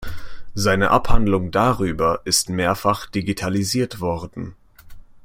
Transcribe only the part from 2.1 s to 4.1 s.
ist mehrfach digitalisiert